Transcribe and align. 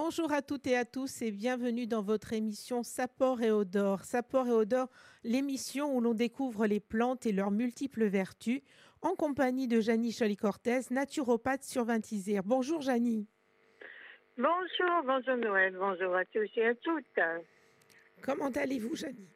Bonjour 0.00 0.32
à 0.32 0.42
toutes 0.42 0.68
et 0.68 0.76
à 0.76 0.84
tous 0.84 1.22
et 1.22 1.32
bienvenue 1.32 1.88
dans 1.88 2.02
votre 2.02 2.32
émission 2.32 2.84
Sapor 2.84 3.42
et 3.42 3.50
Odor. 3.50 4.04
Sapor 4.04 4.46
et 4.46 4.52
Odor, 4.52 4.86
l'émission 5.24 5.92
où 5.92 6.00
l'on 6.00 6.14
découvre 6.14 6.68
les 6.68 6.78
plantes 6.78 7.26
et 7.26 7.32
leurs 7.32 7.50
multiples 7.50 8.04
vertus, 8.04 8.60
en 9.02 9.16
compagnie 9.16 9.66
de 9.66 9.80
Janie 9.80 10.12
Choli-Cortez, 10.12 10.82
naturopathe 10.92 11.64
sur 11.64 11.84
Vintisère. 11.84 12.44
Bonjour 12.44 12.80
Janie. 12.80 13.26
Bonjour, 14.36 15.02
bonjour 15.04 15.36
Noël, 15.36 15.74
bonjour 15.76 16.14
à 16.14 16.24
tous 16.26 16.48
et 16.54 16.66
à 16.66 16.74
toutes. 16.76 17.20
Comment 18.22 18.50
allez-vous 18.50 18.94
Janie? 18.94 19.28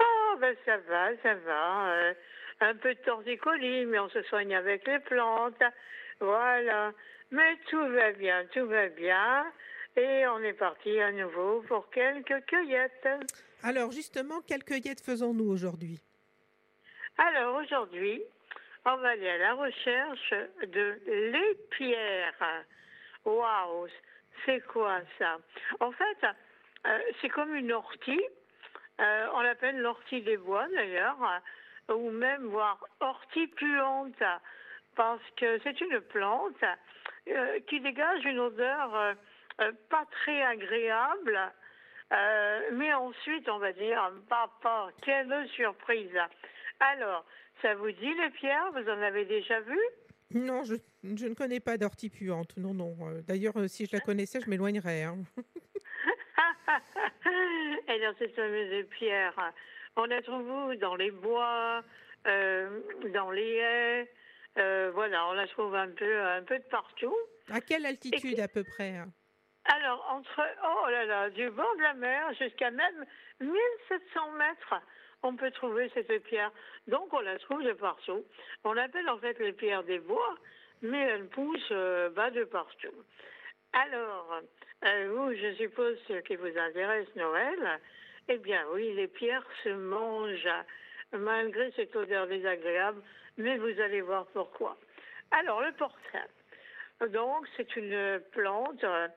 Oh, 0.00 0.36
ben 0.40 0.56
ça 0.64 0.78
va, 0.78 1.16
ça 1.22 1.34
va. 1.46 1.92
Euh, 1.92 2.14
un 2.58 2.74
peu 2.74 2.92
de 2.92 3.00
torticolis, 3.02 3.86
mais 3.86 4.00
on 4.00 4.08
se 4.08 4.22
soigne 4.24 4.52
avec 4.52 4.84
les 4.88 4.98
plantes. 4.98 5.62
Voilà. 6.18 6.92
Mais 7.30 7.56
tout 7.68 7.88
va 7.88 8.12
bien, 8.12 8.44
tout 8.52 8.66
va 8.66 8.88
bien. 8.88 9.46
Et 9.96 10.26
on 10.26 10.38
est 10.40 10.52
parti 10.52 11.00
à 11.00 11.12
nouveau 11.12 11.62
pour 11.68 11.90
quelques 11.90 12.44
cueillettes. 12.46 13.08
Alors 13.62 13.92
justement, 13.92 14.40
quelles 14.46 14.64
cueillettes 14.64 15.00
faisons-nous 15.00 15.48
aujourd'hui? 15.50 16.00
Alors 17.18 17.56
aujourd'hui, 17.56 18.22
on 18.86 18.96
va 18.96 19.10
aller 19.10 19.28
à 19.28 19.38
la 19.38 19.54
recherche 19.54 20.34
de 20.66 20.98
l'épierre. 21.06 22.64
Waouh, 23.24 23.88
c'est 24.46 24.60
quoi 24.66 25.00
ça? 25.18 25.38
En 25.80 25.92
fait, 25.92 26.26
euh, 26.86 26.98
c'est 27.20 27.28
comme 27.28 27.54
une 27.54 27.72
ortie. 27.72 28.24
Euh, 29.00 29.26
on 29.34 29.40
l'appelle 29.40 29.78
l'ortie 29.78 30.22
des 30.22 30.36
bois 30.36 30.66
d'ailleurs, 30.74 31.18
ou 31.88 32.10
même 32.10 32.46
voire 32.46 32.78
ortie 33.00 33.48
puante, 33.48 34.22
parce 34.96 35.22
que 35.36 35.58
c'est 35.62 35.80
une 35.80 36.00
plante 36.00 36.64
euh, 37.30 37.60
qui 37.68 37.80
dégage 37.80 38.24
une 38.24 38.40
odeur 38.40 38.94
euh, 38.94 39.14
euh, 39.60 39.72
pas 39.88 40.04
très 40.10 40.42
agréable. 40.42 41.38
mais 42.72 42.92
ensuite, 42.92 43.48
on 43.48 43.58
va 43.58 43.72
dire, 43.72 44.12
papa, 44.28 44.88
quelle 45.02 45.48
surprise. 45.50 46.18
Alors, 46.80 47.24
ça 47.62 47.74
vous 47.74 47.92
dit 47.92 48.14
les 48.14 48.30
pierres? 48.30 48.72
Vous 48.72 48.88
en 48.88 49.02
avez 49.02 49.24
déjà 49.26 49.60
vu? 49.60 49.78
Non, 50.32 50.64
je, 50.64 50.74
ne 51.04 51.34
connais 51.34 51.60
pas 51.60 51.76
d'ortie 51.76 52.10
puante. 52.10 52.56
Non, 52.56 52.74
non. 52.74 52.96
D'ailleurs, 53.28 53.54
si 53.68 53.86
je 53.86 53.92
la 53.92 54.00
connaissais, 54.00 54.40
je 54.40 54.50
m'éloignerais. 54.50 55.04
Hein. 55.04 55.18
Et 57.88 58.00
dans 58.00 58.14
cette 58.18 58.34
fameuse 58.34 58.86
pierre, 58.90 59.52
on 59.96 60.04
la 60.04 60.22
trouve 60.22 60.74
dans 60.76 60.96
les 60.96 61.10
bois, 61.10 61.82
dans 62.24 63.30
les 63.30 63.56
haies, 63.56 64.08
euh, 64.58 64.90
voilà, 64.94 65.26
on 65.28 65.32
la 65.32 65.46
trouve 65.46 65.74
un 65.74 65.88
peu, 65.88 66.20
un 66.20 66.42
peu 66.42 66.58
de 66.58 66.64
partout. 66.64 67.16
À 67.50 67.60
quelle 67.60 67.86
altitude 67.86 68.40
à 68.40 68.48
peu 68.48 68.64
près 68.64 68.96
hein? 68.96 69.08
Alors, 69.64 70.04
entre, 70.10 70.40
oh 70.64 70.90
là 70.90 71.04
là, 71.04 71.30
du 71.30 71.48
bord 71.50 71.76
de 71.76 71.82
la 71.82 71.94
mer 71.94 72.32
jusqu'à 72.34 72.70
même 72.70 73.04
1700 73.40 74.32
mètres, 74.32 74.74
on 75.22 75.36
peut 75.36 75.50
trouver 75.50 75.90
cette 75.94 76.22
pierre. 76.24 76.50
Donc, 76.88 77.12
on 77.12 77.20
la 77.20 77.38
trouve 77.38 77.62
de 77.62 77.72
partout. 77.74 78.24
On 78.64 78.72
l'appelle 78.72 79.08
en 79.08 79.18
fait 79.18 79.38
les 79.38 79.52
pierres 79.52 79.84
des 79.84 79.98
bois, 79.98 80.34
mais 80.82 80.98
elle 80.98 81.28
pousse 81.28 81.68
euh, 81.70 82.08
bas 82.10 82.30
de 82.30 82.44
partout. 82.44 83.04
Alors, 83.72 84.40
euh, 84.86 85.12
vous, 85.14 85.34
je 85.34 85.54
suppose, 85.54 85.96
ce 86.08 86.20
qui 86.20 86.36
vous 86.36 86.58
intéresse, 86.58 87.08
Noël, 87.14 87.80
eh 88.28 88.38
bien 88.38 88.64
oui, 88.72 88.92
les 88.94 89.08
pierres 89.08 89.46
se 89.62 89.68
mangent 89.68 90.48
malgré 91.12 91.70
cette 91.72 91.94
odeur 91.94 92.26
désagréable 92.26 93.02
mais 93.36 93.56
vous 93.58 93.80
allez 93.80 94.00
voir 94.00 94.26
pourquoi. 94.26 94.76
Alors, 95.30 95.62
le 95.62 95.72
portrait. 95.72 96.28
Donc, 97.12 97.46
c'est 97.56 97.76
une 97.76 98.20
plante 98.32 98.84
euh, 98.84 99.08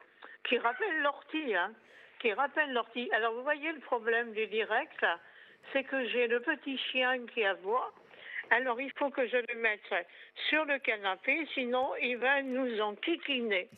qui 0.44 0.57
rappelle 0.57 1.01
l'ortie, 1.01 1.56
hein, 1.56 1.72
qui 2.19 2.31
rappelle 2.34 2.72
l'ortie. 2.72 3.09
Alors, 3.13 3.34
vous 3.34 3.44
voyez 3.44 3.72
le 3.72 3.79
problème 3.79 4.31
du 4.34 4.47
direct, 4.47 5.06
c'est 5.72 5.84
que 5.84 6.07
j'ai 6.07 6.28
le 6.28 6.40
petit 6.40 6.78
chien 6.78 7.25
qui 7.34 7.44
aboie. 7.44 7.94
Alors, 8.51 8.79
il 8.79 8.91
faut 8.97 9.09
que 9.09 9.28
je 9.28 9.38
le 9.38 9.59
mette 9.59 10.07
sur 10.50 10.66
le 10.66 10.80
canapé, 10.80 11.47
sinon 11.53 11.95
il 12.01 12.18
va 12.18 12.41
nous 12.41 12.80
en 12.81 12.95
kikiner. 12.95 13.69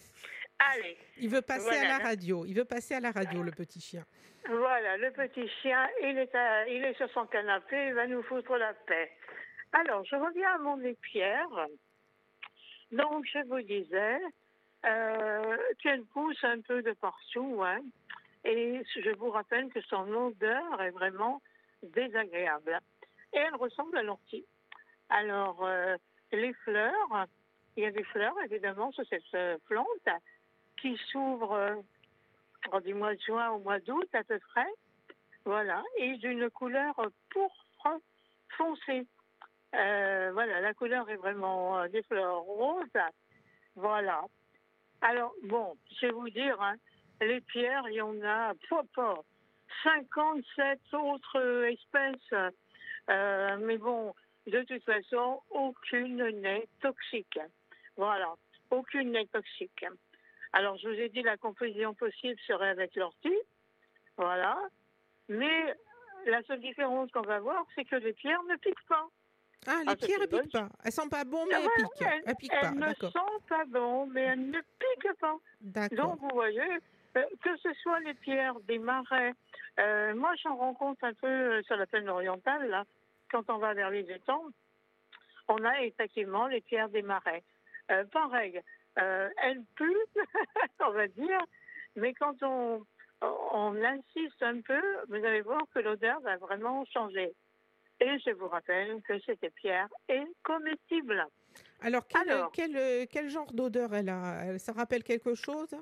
Allez. 0.59 0.97
Il 1.17 1.29
veut 1.29 1.41
passer 1.41 1.77
à 1.77 1.97
la 1.97 2.03
radio. 2.03 2.45
Il 2.45 2.55
veut 2.55 2.65
passer 2.65 2.95
à 2.95 2.99
la 2.99 3.11
radio, 3.11 3.43
le 3.43 3.51
petit 3.51 3.79
chien. 3.79 4.03
Voilà, 4.47 4.97
le 4.97 5.11
petit 5.11 5.49
chien, 5.61 5.87
il 6.03 6.17
est, 6.17 6.31
il 6.69 6.83
est 6.83 6.95
sur 6.97 7.09
son 7.11 7.25
canapé, 7.25 7.87
il 7.87 7.93
va 7.93 8.05
nous 8.05 8.21
foutre 8.23 8.55
la 8.57 8.73
paix. 8.73 9.11
Alors, 9.77 10.05
je 10.05 10.15
reviens 10.15 10.55
à 10.55 10.57
mon 10.59 10.79
épière. 10.79 11.67
Donc, 12.93 13.25
je 13.25 13.39
vous 13.45 13.61
disais 13.61 14.21
euh, 14.85 15.57
qu'elle 15.83 16.05
pousse 16.05 16.41
un 16.45 16.61
peu 16.61 16.81
de 16.81 16.93
partout. 16.93 17.61
Hein, 17.61 17.81
et 18.45 18.81
je 18.95 19.09
vous 19.17 19.31
rappelle 19.31 19.67
que 19.73 19.81
son 19.81 20.09
odeur 20.13 20.81
est 20.81 20.91
vraiment 20.91 21.41
désagréable. 21.83 22.79
Et 23.33 23.39
elle 23.39 23.55
ressemble 23.55 23.97
à 23.97 24.03
l'ortie. 24.03 24.45
Alors, 25.09 25.65
euh, 25.65 25.97
les 26.31 26.53
fleurs, 26.53 27.27
il 27.75 27.83
y 27.83 27.85
a 27.85 27.91
des 27.91 28.05
fleurs, 28.05 28.35
évidemment, 28.45 28.93
sur 28.93 29.05
cette 29.09 29.23
euh, 29.33 29.57
plante 29.65 30.07
qui 30.79 30.97
s'ouvrent 31.11 31.83
du 32.81 32.93
mois 32.93 33.13
de 33.13 33.19
juin 33.19 33.49
au 33.49 33.59
mois 33.59 33.81
d'août 33.81 34.07
à 34.13 34.23
peu 34.23 34.39
près. 34.39 34.71
Voilà. 35.43 35.83
Et 35.97 36.15
d'une 36.15 36.49
couleur 36.49 36.95
pourpre 37.29 37.99
foncée. 38.55 39.05
Euh, 39.73 40.31
voilà, 40.33 40.61
la 40.61 40.73
couleur 40.73 41.09
est 41.09 41.15
vraiment 41.15 41.79
euh, 41.79 41.87
des 41.87 42.03
fleurs 42.03 42.41
roses. 42.41 42.85
Voilà. 43.75 44.23
Alors, 45.01 45.33
bon, 45.43 45.75
je 45.99 46.07
vais 46.07 46.13
vous 46.13 46.29
dire, 46.29 46.61
hein, 46.61 46.75
les 47.21 47.41
pierres, 47.41 47.83
il 47.89 47.95
y 47.95 48.01
en 48.01 48.21
a 48.23 48.53
pas, 48.93 49.23
57 49.83 50.79
autres 50.93 51.65
espèces. 51.65 52.53
Euh, 53.09 53.57
mais 53.61 53.77
bon, 53.77 54.13
de 54.47 54.61
toute 54.63 54.83
façon, 54.83 55.41
aucune 55.49 56.23
n'est 56.41 56.67
toxique. 56.81 57.39
Voilà, 57.97 58.33
aucune 58.71 59.11
n'est 59.11 59.27
toxique. 59.27 59.85
Alors, 60.53 60.77
je 60.77 60.87
vous 60.87 60.95
ai 60.95 61.09
dit, 61.09 61.21
la 61.21 61.37
composition 61.37 61.93
possible 61.93 62.39
serait 62.47 62.69
avec 62.69 62.95
l'ortie. 62.95 63.39
Voilà. 64.17 64.57
Mais 65.27 65.75
la 66.25 66.41
seule 66.43 66.61
différence 66.61 67.11
qu'on 67.11 67.21
va 67.21 67.39
voir, 67.39 67.65
c'est 67.75 67.85
que 67.85 67.95
les 67.97 68.13
pierres 68.13 68.43
ne 68.43 68.55
piquent 68.55 68.87
pas. 68.87 69.07
Ah, 69.67 69.81
les 69.83 69.91
ah, 69.91 69.95
pierres, 69.95 70.19
elles 70.21 70.27
piquent 70.27 70.51
pas. 70.51 70.69
Elles 70.83 70.91
sont 70.91 71.09
pas 71.09 71.23
bonnes, 71.23 71.47
mais 71.49 71.55
elles 71.55 71.83
piquent. 71.83 72.07
Elles, 72.25 72.35
piquent 72.35 72.51
pas. 72.51 72.67
Elles 72.67 72.79
ne 72.79 72.93
sont 72.93 73.41
pas 73.47 73.65
bonnes, 73.65 74.11
mais 74.11 74.21
elles 74.21 74.49
ne 74.49 74.59
piquent 74.59 75.19
pas. 75.19 75.37
Donc, 75.91 76.19
vous 76.19 76.29
voyez, 76.33 76.61
euh, 77.17 77.23
que 77.43 77.57
ce 77.57 77.73
soit 77.81 77.99
les 78.01 78.13
pierres 78.13 78.59
des 78.61 78.79
marais, 78.79 79.33
euh, 79.79 80.13
moi, 80.15 80.33
j'en 80.43 80.55
rencontre 80.55 81.03
un 81.03 81.13
peu 81.13 81.27
euh, 81.27 81.61
sur 81.63 81.77
la 81.77 81.85
plaine 81.85 82.09
orientale, 82.09 82.69
là, 82.69 82.83
quand 83.31 83.49
on 83.49 83.57
va 83.57 83.73
vers 83.73 83.89
les 83.89 84.09
étangs, 84.11 84.45
on 85.47 85.63
a 85.63 85.81
effectivement 85.81 86.47
les 86.47 86.61
pierres 86.61 86.89
des 86.89 87.01
marais. 87.01 87.43
pareil, 88.11 88.61
elles 88.95 89.63
puent, 89.75 90.07
on 90.79 90.91
va 90.91 91.07
dire, 91.07 91.39
mais 91.95 92.13
quand 92.13 92.35
on, 92.41 92.83
on 93.21 93.75
insiste 93.83 94.41
un 94.41 94.61
peu, 94.61 94.81
vous 95.07 95.23
allez 95.23 95.41
voir 95.41 95.61
que 95.73 95.79
l'odeur 95.79 96.19
va 96.21 96.37
vraiment 96.37 96.83
changer. 96.85 97.33
Et 98.01 98.19
je 98.19 98.31
vous 98.31 98.47
rappelle 98.47 99.01
que 99.03 99.19
cette 99.21 99.53
pierre 99.55 99.87
est 100.09 100.27
comestible. 100.43 101.25
Alors, 101.81 102.05
quel, 102.07 103.07
quel, 103.07 103.29
genre 103.29 103.51
d'odeur 103.53 103.93
elle 103.93 104.09
a? 104.09 104.57
Ça 104.59 104.73
rappelle 104.73 105.03
quelque 105.03 105.35
chose? 105.35 105.73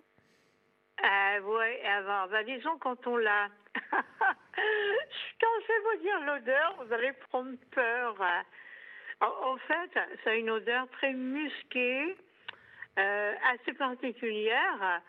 Euh, 1.03 1.40
Oui, 1.44 1.81
alors, 1.85 2.28
bah, 2.29 2.44
disons 2.44 2.78
quand 2.78 3.07
on 3.07 3.18
l'a. 3.18 3.50
quand 3.75 5.53
je 5.62 5.68
vais 5.68 5.97
vous 5.97 6.02
dire 6.02 6.19
l'odeur, 6.22 6.84
vous 6.84 6.94
allez 6.94 7.13
prendre 7.29 7.57
peur. 7.72 8.16
En, 9.20 9.58
fait, 9.58 9.99
ça 10.23 10.32
a 10.32 10.35
une 10.35 10.49
odeur 10.49 10.88
très 10.91 11.14
musquée, 11.14 12.16
euh, 12.99 13.34
assez 13.53 13.73
particulière, 13.73 15.02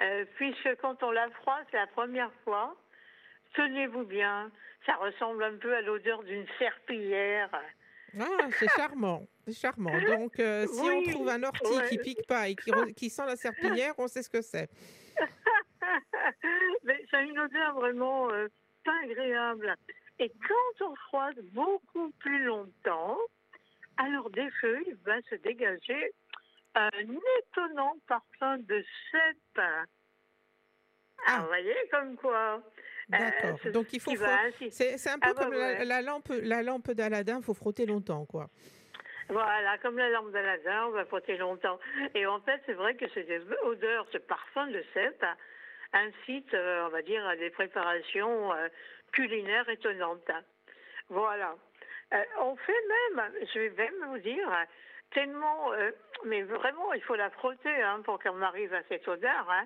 euh, 0.00 0.24
puisque 0.36 0.76
quand 0.76 1.02
on 1.02 1.10
la 1.10 1.28
froisse 1.30 1.66
la 1.72 1.86
première 1.88 2.32
fois, 2.44 2.76
tenez-vous 3.54 4.04
bien, 4.04 4.50
ça 4.86 4.94
ressemble 4.96 5.42
un 5.44 5.56
peu 5.56 5.74
à 5.74 5.80
l'odeur 5.80 6.22
d'une 6.22 6.46
serpillière. 6.58 7.50
Ah, 8.18 8.48
c'est 8.58 8.68
charmant, 8.68 9.26
c'est 9.46 9.56
charmant. 9.56 9.92
Donc, 10.18 10.38
euh, 10.38 10.66
si 10.66 10.80
on 10.80 11.02
trouve 11.02 11.28
un 11.28 11.42
ortie 11.42 11.88
qui 11.88 11.98
pique 11.98 12.26
pas 12.26 12.48
et 12.48 12.54
qui, 12.54 12.70
qui, 12.94 13.10
sent 13.10 13.26
la 13.26 13.36
serpillière, 13.36 13.94
on 13.98 14.08
sait 14.08 14.22
ce 14.22 14.30
que 14.30 14.42
c'est. 14.42 14.68
Mais 16.84 17.04
ça 17.10 17.18
a 17.18 17.22
une 17.22 17.38
odeur 17.38 17.74
vraiment 17.74 18.30
euh, 18.30 18.48
pas 18.84 18.96
agréable. 19.04 19.74
Et 20.18 20.30
quand 20.30 20.86
on 20.86 20.94
froide 21.08 21.40
beaucoup 21.52 22.10
plus 22.20 22.44
longtemps, 22.44 23.18
alors 23.96 24.30
des 24.30 24.50
feuilles 24.60 24.96
va 25.04 25.20
se 25.22 25.34
dégager 25.36 26.12
un 26.74 26.90
étonnant 27.40 27.96
parfum 28.06 28.58
de 28.58 28.84
cèpe. 29.10 29.64
Ah, 31.26 31.40
vous 31.40 31.46
voyez, 31.46 31.76
comme 31.90 32.16
quoi. 32.16 32.62
D'accord. 33.08 33.58
Euh, 33.66 33.70
Donc 33.72 33.92
il 33.92 34.00
faut. 34.00 34.12
C'est 34.70 35.10
un 35.10 35.18
peu 35.18 35.32
ah, 35.36 35.44
comme 35.44 35.54
la, 35.54 36.02
lampe, 36.02 36.32
la 36.42 36.62
lampe 36.62 36.90
d'Aladin. 36.92 37.38
Il 37.38 37.44
faut 37.44 37.54
frotter 37.54 37.86
longtemps, 37.86 38.24
quoi. 38.24 38.48
Voilà, 39.28 39.78
comme 39.78 39.96
la 39.96 40.10
lampe 40.10 40.32
d'Aladin, 40.32 40.86
on 40.86 40.90
va 40.90 41.04
porter 41.04 41.36
longtemps. 41.38 41.78
Et 42.14 42.26
en 42.26 42.40
fait, 42.40 42.60
c'est 42.66 42.74
vrai 42.74 42.94
que 42.94 43.06
cette 43.14 43.30
odeur, 43.64 44.06
ce 44.12 44.18
parfum 44.18 44.66
de 44.66 44.84
cèpe 44.92 45.24
incite, 45.92 46.52
euh, 46.52 46.86
on 46.86 46.90
va 46.90 47.02
dire, 47.02 47.26
à 47.26 47.36
des 47.36 47.50
préparations 47.50 48.52
euh, 48.52 48.68
culinaires 49.12 49.68
étonnantes. 49.68 50.30
Voilà. 51.08 51.56
On 52.40 52.54
fait 52.56 52.72
même, 53.16 53.32
je 53.52 53.58
vais 53.58 53.70
même 53.70 54.10
vous 54.10 54.18
dire, 54.18 54.48
tellement, 55.12 55.72
mais 56.24 56.42
vraiment, 56.42 56.92
il 56.92 57.02
faut 57.02 57.16
la 57.16 57.30
frotter 57.30 57.82
hein, 57.82 58.02
pour 58.04 58.20
qu'on 58.20 58.40
arrive 58.40 58.72
à 58.72 58.82
cette 58.88 59.08
odeur. 59.08 59.50
Hein. 59.50 59.64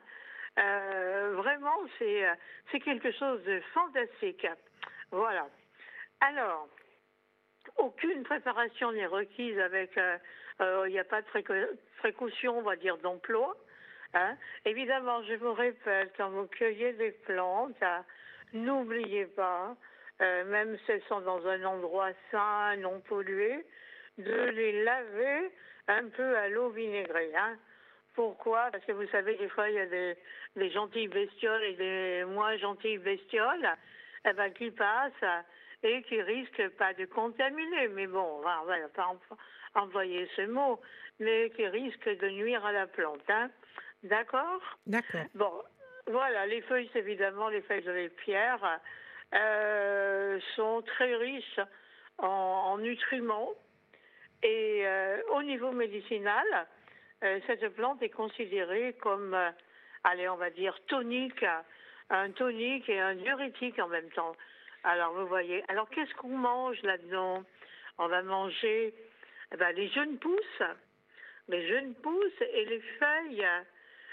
Vraiment, 1.34 1.78
c'est 1.98 2.26
c'est 2.70 2.80
quelque 2.80 3.12
chose 3.12 3.42
de 3.44 3.60
fantastique. 3.72 4.46
Voilà. 5.10 5.46
Alors, 6.20 6.68
aucune 7.76 8.22
préparation 8.24 8.92
n'est 8.92 9.06
requise 9.06 9.58
avec, 9.58 9.96
euh, 9.98 10.18
euh, 10.60 10.84
il 10.88 10.92
n'y 10.92 10.98
a 10.98 11.04
pas 11.04 11.22
de 11.22 11.26
précaution, 11.98 12.58
on 12.58 12.62
va 12.62 12.76
dire, 12.76 12.96
d'emploi. 12.98 13.56
Hein. 14.14 14.36
Évidemment, 14.64 15.22
je 15.24 15.34
vous 15.34 15.52
répète, 15.52 16.12
quand 16.16 16.30
vous 16.30 16.46
cueillez 16.46 16.92
des 16.94 17.12
plantes, 17.12 17.80
hein, 17.82 18.04
n'oubliez 18.52 19.26
pas, 19.26 19.76
euh, 20.20 20.44
même 20.46 20.76
si 20.78 20.92
elles 20.92 21.02
sont 21.08 21.20
dans 21.20 21.46
un 21.46 21.64
endroit 21.64 22.10
sain, 22.30 22.76
non 22.76 23.00
pollué, 23.00 23.64
de 24.16 24.44
les 24.50 24.82
laver 24.82 25.50
un 25.86 26.08
peu 26.08 26.36
à 26.36 26.48
l'eau 26.48 26.70
vinaigrée. 26.70 27.32
Hein. 27.36 27.56
Pourquoi? 28.18 28.68
Parce 28.72 28.84
que 28.84 28.90
vous 28.90 29.06
savez, 29.12 29.36
des 29.36 29.48
fois, 29.48 29.70
il 29.70 29.76
y 29.76 29.78
a 29.78 29.86
des, 29.86 30.16
des 30.56 30.70
gentilles 30.70 31.06
bestioles 31.06 31.62
et 31.62 31.74
des 31.74 32.24
moins 32.24 32.56
gentilles 32.56 32.98
bestioles 32.98 33.68
eh 34.28 34.32
ben, 34.32 34.52
qui 34.54 34.72
passent 34.72 35.44
et 35.84 36.02
qui 36.02 36.20
risque 36.20 36.68
pas 36.70 36.94
de 36.94 37.04
contaminer, 37.04 37.86
mais 37.86 38.08
bon, 38.08 38.38
on 38.38 38.40
va, 38.40 38.64
pas 38.92 39.14
envoyer 39.76 40.28
ce 40.34 40.42
mot, 40.46 40.80
mais 41.20 41.50
qui 41.50 41.64
risque 41.68 42.08
de 42.08 42.28
nuire 42.30 42.66
à 42.66 42.72
la 42.72 42.88
plante. 42.88 43.22
Hein. 43.28 43.50
D'accord? 44.02 44.62
D'accord. 44.84 45.20
Bon, 45.36 45.52
voilà, 46.08 46.44
les 46.46 46.62
feuilles, 46.62 46.90
évidemment, 46.96 47.48
les 47.50 47.62
feuilles 47.62 47.84
de 47.84 47.92
les 47.92 48.08
pierres 48.08 48.80
euh, 49.32 50.40
sont 50.56 50.82
très 50.82 51.14
riches 51.14 51.60
en, 52.18 52.78
nutriments 52.78 53.52
et 54.42 54.82
euh, 54.84 55.22
au 55.34 55.44
niveau 55.44 55.70
médicinal, 55.70 56.66
cette 57.20 57.68
plante 57.74 58.02
est 58.02 58.10
considérée 58.10 58.94
comme, 59.00 59.36
allez, 60.04 60.28
on 60.28 60.36
va 60.36 60.50
dire, 60.50 60.78
tonique, 60.86 61.44
un 62.10 62.30
tonique 62.30 62.88
et 62.88 63.00
un 63.00 63.14
diurétique 63.14 63.78
en 63.78 63.88
même 63.88 64.10
temps. 64.10 64.36
Alors, 64.84 65.12
vous 65.12 65.26
voyez. 65.26 65.64
Alors, 65.68 65.88
qu'est-ce 65.90 66.14
qu'on 66.14 66.36
mange 66.36 66.80
là-dedans? 66.82 67.44
On 67.98 68.06
va 68.06 68.22
manger 68.22 68.94
eh 69.52 69.56
ben, 69.56 69.74
les 69.74 69.88
jeunes 69.88 70.18
pousses, 70.18 70.62
les 71.48 71.66
jeunes 71.68 71.94
pousses 71.96 72.40
et 72.40 72.64
les 72.66 72.80
feuilles. 72.80 73.46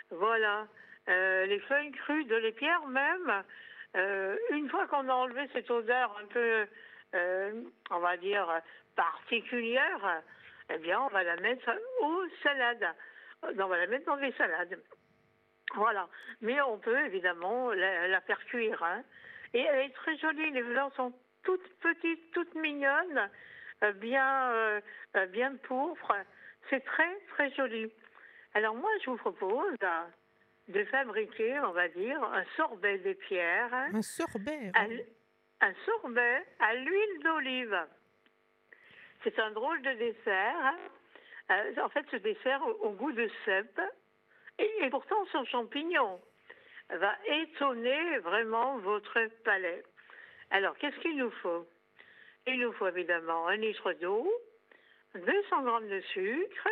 Voilà. 0.10 0.68
Euh, 1.08 1.46
les 1.46 1.60
feuilles 1.60 1.92
crues 1.92 2.26
de 2.26 2.36
l'épierre 2.36 2.86
même. 2.88 3.44
Euh, 3.96 4.36
une 4.52 4.70
fois 4.70 4.88
qu'on 4.88 5.08
a 5.08 5.14
enlevé 5.14 5.48
cette 5.54 5.70
odeur 5.70 6.18
un 6.22 6.26
peu, 6.28 6.66
euh, 7.14 7.62
on 7.92 8.00
va 8.00 8.18
dire, 8.18 8.48
particulière, 8.96 10.22
eh 10.74 10.78
bien, 10.80 11.02
on 11.02 11.08
va 11.10 11.24
la 11.24 11.36
mettre 11.38 11.70
aux 12.02 12.24
salades. 12.44 12.88
On 13.44 13.68
va 13.68 13.78
la 13.78 13.88
mettre 13.88 14.06
dans 14.06 14.16
les 14.16 14.32
salades. 14.34 14.80
Voilà. 15.76 16.08
Mais 16.42 16.60
on 16.62 16.78
peut 16.78 17.06
évidemment 17.06 17.72
la, 17.72 18.22
faire 18.22 18.44
cuire. 18.46 18.82
Hein. 18.84 19.04
Et 19.54 19.62
elle 19.62 19.86
est 19.86 19.94
très 19.94 20.18
jolie. 20.18 20.52
Les 20.52 20.64
fleurs 20.64 20.94
sont 20.96 21.14
toutes 21.44 21.68
petites, 21.80 22.32
toutes 22.32 22.56
mignonnes, 22.56 23.30
euh, 23.84 23.92
bien, 23.94 24.52
euh, 24.52 24.82
euh, 25.16 25.26
bien 25.28 25.56
pourpres. 25.64 26.16
C'est 26.70 26.84
très, 26.84 27.20
très 27.30 27.52
joli. 27.52 27.92
Alors 28.54 28.76
moi, 28.76 28.90
je 29.04 29.12
vous 29.12 29.18
propose 29.18 29.78
de 30.68 30.84
fabriquer, 30.86 31.60
on 31.60 31.74
va 31.74 31.88
dire, 31.90 32.24
un 32.24 32.44
sorbet 32.56 32.98
de 33.00 33.14
pierres. 33.14 33.74
Un 33.74 34.02
sorbet 34.02 34.72
Un 35.62 35.74
sorbet 35.86 36.46
à 36.60 36.74
l'huile 36.74 37.24
d'olive. 37.24 37.78
C'est 39.26 39.40
un 39.40 39.50
drôle 39.50 39.82
de 39.82 39.92
dessert. 39.94 40.76
En 41.84 41.90
fait, 41.90 42.06
ce 42.12 42.18
dessert 42.18 42.62
au, 42.82 42.92
goût 42.92 43.12
de 43.12 43.28
cèpe 43.44 43.82
et, 44.60 44.90
pourtant 44.92 45.26
sans 45.32 45.44
champignons 45.46 46.22
va 46.90 47.16
étonner 47.26 48.20
vraiment 48.20 48.78
votre 48.78 49.20
palais. 49.44 49.84
Alors, 50.52 50.78
qu'est-ce 50.78 50.98
qu'il 51.00 51.18
nous 51.18 51.32
faut? 51.42 51.68
Il 52.46 52.60
nous 52.60 52.72
faut 52.74 52.88
évidemment 52.88 53.48
un 53.48 53.56
litre 53.56 53.94
d'eau, 53.94 54.32
200 55.16 55.64
grammes 55.64 55.90
de 55.90 56.02
sucre, 56.14 56.70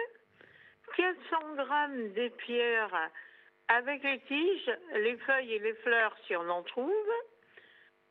400 0.96 1.56
grammes 1.56 2.10
d'épierre 2.10 3.10
avec 3.68 4.04
les 4.04 4.20
tiges, 4.28 4.72
les 4.94 5.18
feuilles 5.18 5.54
et 5.54 5.60
les 5.60 5.74
fleurs 5.74 6.16
si 6.28 6.36
on 6.36 6.48
en 6.50 6.62
trouve, 6.62 7.12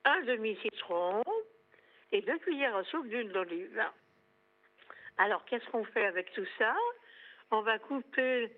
un 0.04 0.20
demi-citron 0.22 1.22
et 2.10 2.22
deux 2.22 2.38
cuillères 2.38 2.74
à 2.74 2.82
soupe 2.84 3.06
d'huile 3.06 3.30
d'olive. 3.30 3.84
Alors, 5.22 5.44
qu'est-ce 5.44 5.64
qu'on 5.70 5.84
fait 5.84 6.04
avec 6.04 6.32
tout 6.32 6.46
ça? 6.58 6.74
On 7.52 7.60
va 7.60 7.78
couper 7.78 8.50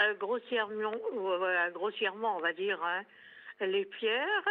euh, 0.00 0.14
grossièrement, 0.14 0.92
grossièrement, 1.72 2.36
on 2.36 2.40
va 2.40 2.52
dire, 2.52 2.82
hein, 2.82 3.04
les 3.60 3.84
pierres 3.84 4.48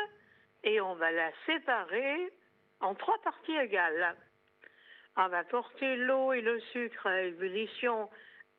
et 0.63 0.79
on 0.79 0.95
va 0.95 1.11
la 1.11 1.29
séparer 1.45 2.31
en 2.79 2.95
trois 2.95 3.17
parties 3.21 3.57
égales. 3.57 4.15
On 5.17 5.27
va 5.27 5.43
porter 5.43 5.97
l'eau 5.97 6.31
et 6.31 6.39
le 6.39 6.57
sucre 6.71 7.05
à 7.05 7.23
ébullition 7.23 8.09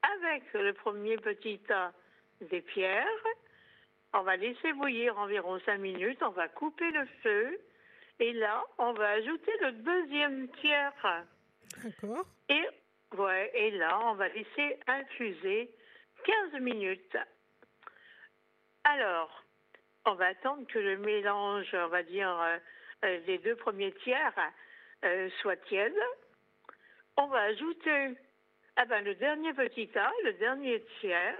avec 0.03 0.43
le 0.53 0.75
premier 0.75 1.17
petit 1.17 1.61
tas 1.61 1.95
des 2.43 2.61
pierres. 2.61 3.25
On 4.13 4.21
va 4.21 4.37
laisser 4.37 4.75
bouillir 4.75 5.19
environ 5.19 5.59
cinq 5.61 5.79
minutes. 5.79 6.23
On 6.23 6.33
va 6.33 6.49
couper 6.49 6.91
le 6.91 7.07
feu. 7.23 7.59
Et 8.21 8.35
là, 8.35 8.63
on 8.77 8.93
va 8.93 9.09
ajouter 9.13 9.53
le 9.63 9.73
deuxième 9.73 10.49
tiers. 10.61 11.25
D'accord. 11.83 12.27
Et, 12.51 12.67
ouais, 13.17 13.51
et 13.55 13.71
là, 13.73 13.99
on 14.05 14.15
va 14.15 14.29
laisser 14.29 14.79
infuser 14.87 15.71
15 16.25 16.61
minutes. 16.61 17.17
Alors, 18.85 19.45
on 20.07 20.15
va 20.15 20.27
attendre 20.27 20.67
que 20.69 20.79
le 20.79 20.99
mélange, 20.99 21.69
on 21.75 21.89
va 21.89 22.03
dire, 22.03 22.31
euh, 22.41 22.59
euh, 23.05 23.21
des 23.27 23.39
deux 23.39 23.57
premiers 23.57 23.93
tiers 24.05 24.35
euh, 25.05 25.29
soit 25.41 25.57
tiède. 25.67 25.95
On 27.17 27.27
va 27.27 27.43
ajouter 27.43 28.17
ah 28.77 28.85
ben, 28.85 29.05
le 29.05 29.15
dernier 29.17 29.53
petit 29.55 29.89
tas, 29.89 30.13
le 30.25 30.35
dernier 30.35 30.85
tiers. 31.01 31.37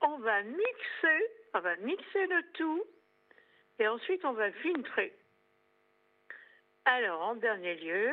On 0.00 0.18
va 0.18 0.42
mixer, 0.42 1.30
on 1.54 1.60
va 1.60 1.76
mixer 1.76 2.26
le 2.26 2.42
tout. 2.54 2.82
Et 3.78 3.86
ensuite, 3.86 4.24
on 4.24 4.32
va 4.32 4.50
filtrer. 4.50 5.12
Alors, 6.84 7.22
en 7.22 7.34
dernier 7.36 7.74
lieu, 7.76 8.12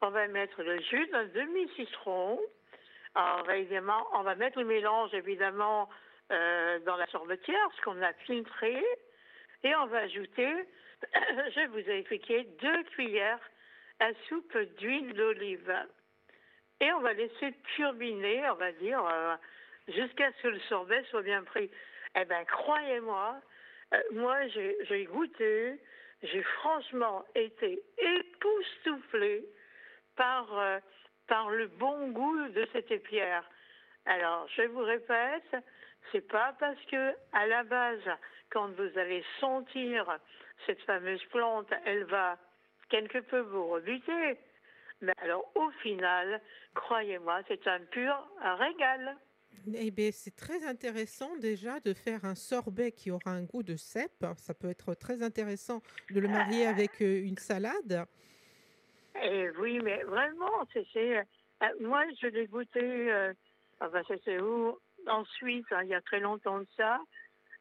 on 0.00 0.10
va 0.10 0.28
mettre 0.28 0.62
le 0.62 0.80
jus 0.80 1.06
d'un 1.08 1.24
demi-citron 1.26 2.40
alors, 3.14 3.50
évidemment, 3.50 4.06
on 4.12 4.22
va 4.22 4.36
mettre 4.36 4.58
le 4.58 4.64
mélange, 4.64 5.12
évidemment, 5.12 5.88
euh, 6.30 6.78
dans 6.80 6.96
la 6.96 7.06
sorbetière, 7.08 7.68
ce 7.76 7.82
qu'on 7.82 8.00
a 8.00 8.12
filtré, 8.12 8.80
et 9.64 9.74
on 9.74 9.86
va 9.86 9.98
ajouter, 9.98 10.52
je 11.12 11.66
vous 11.68 11.78
ai 11.78 11.98
expliqué, 11.98 12.44
deux 12.60 12.82
cuillères 12.94 13.40
à 13.98 14.10
soupe 14.28 14.56
d'huile 14.78 15.14
d'olive. 15.14 15.74
Et 16.80 16.92
on 16.92 17.00
va 17.00 17.12
laisser 17.12 17.54
turbiner, 17.74 18.48
on 18.50 18.54
va 18.54 18.70
dire, 18.72 19.04
euh, 19.04 19.34
jusqu'à 19.88 20.30
ce 20.34 20.42
que 20.42 20.48
le 20.48 20.60
sorbet 20.68 21.02
soit 21.10 21.22
bien 21.22 21.42
pris. 21.42 21.70
Eh 22.14 22.24
bien, 22.24 22.44
croyez-moi, 22.44 23.40
euh, 23.94 24.00
moi, 24.12 24.46
j'ai 24.48 25.04
goûté, 25.06 25.80
j'ai 26.22 26.42
franchement 26.42 27.24
été 27.34 27.82
époustouflée 27.98 29.44
par 30.18 30.80
par 31.28 31.50
le 31.50 31.68
bon 31.68 32.10
goût 32.10 32.48
de 32.48 32.66
cette 32.72 32.90
épierre. 32.90 33.44
Alors, 34.06 34.48
je 34.56 34.62
vous 34.62 34.80
répète, 34.80 35.56
c'est 36.10 36.26
pas 36.26 36.56
parce 36.58 36.82
que 36.90 37.14
à 37.32 37.46
la 37.46 37.62
base, 37.62 38.08
quand 38.50 38.68
vous 38.72 38.98
allez 38.98 39.22
sentir 39.38 40.18
cette 40.66 40.80
fameuse 40.82 41.22
plante, 41.26 41.68
elle 41.84 42.04
va 42.04 42.38
quelque 42.88 43.18
peu 43.18 43.40
vous 43.40 43.68
rebuter. 43.68 44.38
Mais 45.02 45.12
alors, 45.18 45.50
au 45.54 45.70
final, 45.82 46.40
croyez-moi, 46.74 47.42
c'est 47.46 47.66
un 47.66 47.80
pur 47.80 48.14
régal. 48.58 49.16
Eh 49.74 49.90
bien, 49.90 50.10
c'est 50.12 50.34
très 50.34 50.64
intéressant 50.64 51.36
déjà 51.36 51.78
de 51.80 51.92
faire 51.92 52.24
un 52.24 52.34
sorbet 52.34 52.92
qui 52.92 53.10
aura 53.10 53.30
un 53.30 53.42
goût 53.42 53.62
de 53.62 53.76
cèpe. 53.76 54.24
Ça 54.38 54.54
peut 54.54 54.70
être 54.70 54.94
très 54.94 55.22
intéressant 55.22 55.82
de 56.10 56.20
le 56.20 56.28
marier 56.28 56.66
avec 56.66 57.02
euh, 57.02 57.22
une 57.22 57.36
salade. 57.36 58.06
Eh 59.22 59.50
oui, 59.58 59.80
mais 59.82 60.02
vraiment, 60.04 60.66
c'est. 60.72 61.18
Euh, 61.18 61.22
moi, 61.80 62.04
je 62.20 62.28
l'ai 62.28 62.46
goûté, 62.46 62.80
euh, 62.82 63.32
enfin, 63.80 64.02
c'est 64.24 64.40
où? 64.40 64.78
Ensuite, 65.06 65.66
hein, 65.72 65.82
il 65.84 65.90
y 65.90 65.94
a 65.94 66.00
très 66.00 66.20
longtemps 66.20 66.60
de 66.60 66.66
ça. 66.76 67.00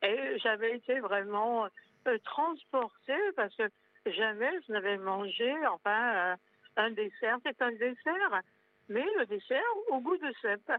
Et 0.03 0.37
j'avais 0.39 0.75
été 0.75 0.99
vraiment 0.99 1.67
euh, 2.07 2.17
transportée 2.23 3.31
parce 3.35 3.55
que 3.55 3.63
jamais 4.05 4.51
je 4.67 4.73
n'avais 4.73 4.97
mangé, 4.97 5.53
enfin, 5.67 6.35
un 6.75 6.91
dessert. 6.91 7.37
C'est 7.43 7.61
un 7.61 7.71
dessert 7.71 8.41
mais 8.89 9.05
le 9.17 9.25
dessert 9.25 9.61
au 9.89 9.99
goût 9.99 10.17
de 10.17 10.31
cèpe. 10.41 10.71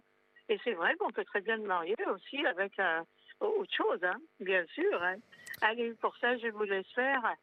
Et 0.48 0.58
c'est 0.64 0.72
vrai 0.72 0.94
qu'on 0.96 1.10
peut 1.10 1.24
très 1.24 1.40
bien 1.40 1.56
le 1.56 1.64
marier 1.64 1.96
aussi 2.06 2.44
avec 2.46 2.78
euh, 2.78 3.02
autre 3.40 3.72
chose, 3.74 4.02
hein, 4.02 4.16
bien 4.40 4.64
sûr. 4.66 5.02
Hein. 5.02 5.16
Allez, 5.60 5.92
pour 6.00 6.16
ça, 6.16 6.36
je 6.38 6.48
vous 6.48 6.64
laisse 6.64 6.90
faire 6.94 7.34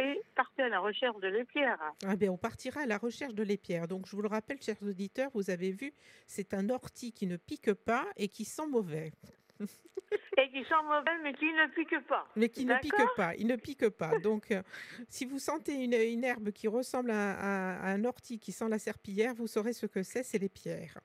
et 0.00 0.22
partez 0.34 0.62
à 0.62 0.68
la 0.68 0.80
recherche 0.80 1.18
de 1.20 1.28
l'épierre. 1.28 1.78
Ah 2.04 2.16
bien, 2.16 2.32
on 2.32 2.38
partira 2.38 2.80
à 2.82 2.86
la 2.86 2.98
recherche 2.98 3.34
de 3.34 3.42
l'épierre. 3.42 3.86
Donc, 3.86 4.06
je 4.06 4.16
vous 4.16 4.22
le 4.22 4.28
rappelle, 4.28 4.60
chers 4.62 4.82
auditeurs, 4.82 5.30
vous 5.34 5.50
avez 5.50 5.72
vu, 5.72 5.92
c'est 6.26 6.54
un 6.54 6.70
ortie 6.70 7.12
qui 7.12 7.26
ne 7.26 7.36
pique 7.36 7.72
pas 7.72 8.06
et 8.16 8.28
qui 8.28 8.44
sent 8.44 8.66
mauvais. 8.66 9.12
et 10.40 10.48
qui 10.50 10.64
sent 10.64 10.82
mauvais, 10.84 11.18
mais 11.22 11.32
qui 11.34 11.46
ne 11.46 11.66
pique 11.74 12.06
pas. 12.06 12.26
Mais 12.36 12.48
qui 12.48 12.64
ne 12.64 12.76
pique 12.78 12.94
pas. 13.16 13.34
Il 13.36 13.46
ne 13.46 13.56
pique 13.56 13.88
pas. 13.90 14.18
Donc, 14.18 14.50
euh, 14.50 14.62
si 15.08 15.24
vous 15.24 15.38
sentez 15.38 15.74
une, 15.74 16.24
herbe 16.24 16.50
qui 16.50 16.68
ressemble 16.68 17.10
à, 17.10 17.84
un 17.86 18.04
ortie 18.04 18.38
qui 18.38 18.52
sent 18.52 18.68
la 18.68 18.78
serpillière, 18.78 19.34
vous 19.34 19.46
saurez 19.46 19.72
ce 19.72 19.86
que 19.86 20.02
c'est, 20.02 20.22
c'est 20.22 20.38
les 20.38 20.48
pierres. 20.48 20.98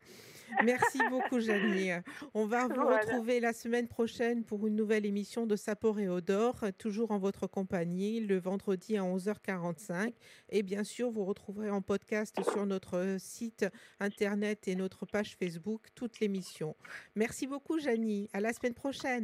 Merci 0.64 1.00
beaucoup, 1.10 1.40
Janie. 1.40 1.92
On 2.34 2.46
va 2.46 2.68
vous 2.68 2.86
retrouver 2.86 3.40
la 3.40 3.52
semaine 3.52 3.88
prochaine 3.88 4.44
pour 4.44 4.68
une 4.68 4.76
nouvelle 4.76 5.06
émission 5.06 5.46
de 5.46 5.56
Sapor 5.56 6.00
et 6.00 6.08
Odor, 6.08 6.66
toujours 6.78 7.12
en 7.12 7.18
votre 7.18 7.48
compagnie, 7.48 8.20
le 8.20 8.38
vendredi 8.38 8.98
à 8.98 9.02
11h45. 9.02 10.14
Et 10.50 10.64
bien 10.64 10.84
sûr, 10.84 11.10
vous 11.10 11.26
retrouverez 11.26 11.70
en 11.70 11.82
podcast 11.82 12.38
sur 12.52 12.66
notre 12.66 13.18
site 13.20 13.66
internet 14.00 14.68
et 14.68 14.76
notre 14.76 15.06
page 15.06 15.36
Facebook 15.36 15.88
toute 15.96 16.20
l'émission. 16.20 16.76
Merci 17.16 17.48
beaucoup, 17.48 17.80
Janie. 17.80 18.30
À 18.34 18.40
la 18.40 18.54
semaine 18.54 18.74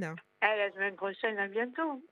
prochaine. 0.01 0.15
À 0.41 0.55
la 0.55 0.71
semaine 0.71 0.95
prochaine. 0.95 1.37
À 1.37 1.47
bientôt. 1.47 2.03